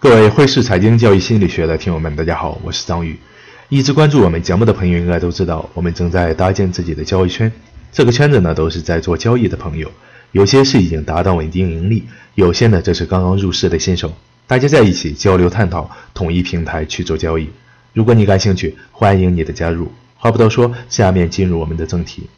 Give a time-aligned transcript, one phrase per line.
[0.00, 3.18] 各位汇市财经教育心理学的听友们，大家好，我是张宇。
[3.68, 7.52] 一直关注我们节目的朋友应该都知道，我们正在搭建自己的交易圈。
[7.92, 9.92] 这个圈子呢，都是在做交易的朋友，
[10.32, 14.10] 有些是已经达到稳定盈利，有些呢，这是刚刚入市的新手。
[14.46, 17.50] 大家在一起交流探讨，统一平台去做交易。
[17.92, 19.92] 如果你感兴趣，欢迎你的加入。
[20.16, 22.30] 话不多说，下面进入我们的正题。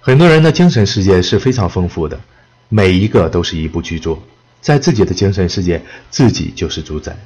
[0.00, 2.20] 很多人的精神世界是非常丰富的，
[2.68, 4.22] 每一个都是一部巨作。
[4.60, 7.16] 在自己的精神世界，自己就是主宰。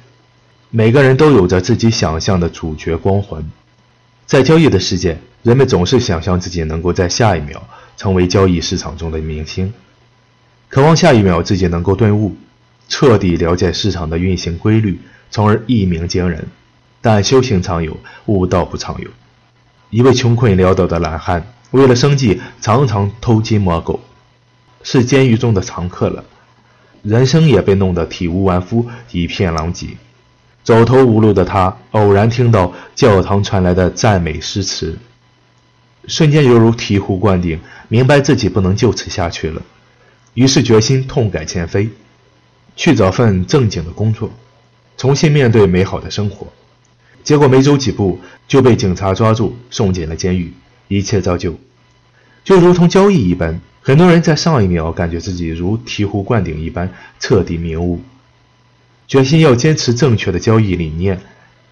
[0.69, 3.43] 每个人都有着自己想象的主角光环。
[4.25, 9.73] 在交易的世界，人们总是想象自己能够在下一秒成为交易市场中的明星，
[10.69, 12.37] 渴望下一秒自己能够顿悟，
[12.87, 16.47] 彻底了解市场的运行规律，从而一鸣惊人。
[17.01, 19.09] 但修行常有，悟道不常有。
[19.89, 23.99] 一位穷困潦倒的懒汉，为了生计，常常偷鸡摸狗，
[24.83, 26.23] 是监狱中的常客了。
[27.03, 29.87] 人生也被弄得体无完肤，一片狼藉。
[30.63, 34.97] 走投无路的他，偶然听到教堂传来的赞美诗词，
[36.07, 39.61] 瞬间犹如醍醐灌顶，明白自己不能就此下去了。
[40.35, 41.89] 于是决心痛改前非，
[42.75, 44.31] 去找份正经的工作，
[44.97, 46.47] 重新面对美好的生活。
[47.23, 50.53] 结果没走几步，就被警察抓住，送进了监狱。
[50.87, 51.55] 一切照旧，
[52.43, 53.59] 就如同交易一般。
[53.83, 57.99] 很多人在上一秒感觉自己如醍醐灌顶一般彻底明悟，
[59.07, 61.19] 决心要坚持正确的交易理念，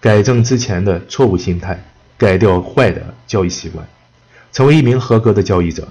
[0.00, 1.84] 改正之前的错误心态，
[2.18, 3.86] 改掉坏的交易习惯，
[4.52, 5.86] 成为一名合格的交易者。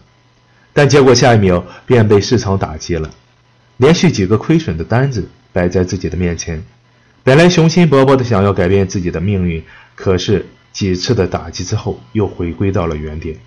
[0.73, 3.09] 但结果下一秒便被市场打击了，
[3.77, 6.61] 连续几个亏损的单子摆在自己的面前，
[7.23, 9.63] 本来雄心勃勃的想要改变自己的命运，
[9.95, 13.37] 可是几次的打击之后又回归到了原点。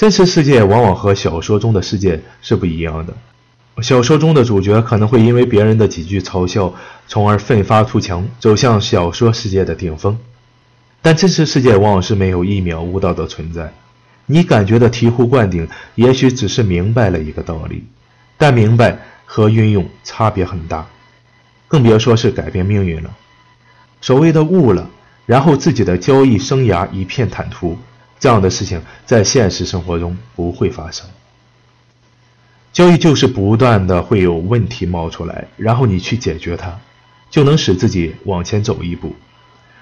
[0.00, 3.14] 真实世界往往和小说中的世界是不一样的。
[3.82, 6.72] 小说中的主角可能会因为别人的几句嘲笑，
[7.06, 10.18] 从而奋发图强，走向小说世界的顶峰。
[11.02, 13.74] 但真实世界往往是没有一秒悟道的存在。
[14.24, 17.84] 你感觉的醍醐灌顶，也许只是明白了一个道理，
[18.38, 20.86] 但明白和运用差别很大，
[21.68, 23.10] 更别说是改变命运了。
[24.00, 24.88] 所谓的悟了，
[25.26, 27.76] 然后自己的交易生涯一片坦途。
[28.20, 31.08] 这样的事情在现实生活中不会发生。
[32.72, 36.78] 交易就是不断的会有问题冒出来，然后你去解决它，
[37.28, 39.16] 就能使自己往前走一步。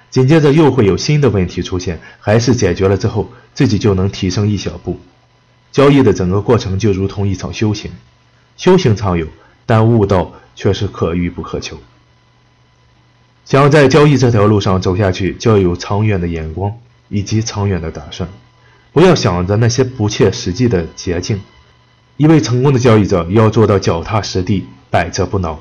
[0.09, 4.99] 紧接着又会有新的问题出现，还是解决了之后，自己就能提升一小步。
[5.71, 7.91] 交易的整个过程就如同一场修行，
[8.57, 9.27] 修行常有，
[9.67, 11.77] 但悟道却是可遇不可求。
[13.45, 16.73] 想要在交易这条路上走下去，就要有长远的眼光。
[17.09, 18.29] 以及长远的打算，
[18.93, 21.41] 不要想着那些不切实际的捷径。
[22.17, 25.59] 一位成功的交易者要做到脚踏实地、百折不挠。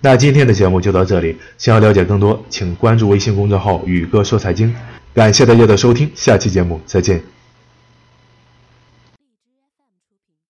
[0.00, 4.74] 那今天的节目就到这里，想要了解更多，请关注微信公众号“宇哥说财经”。
[5.14, 7.43] 感谢大家的收听，下期节目再见。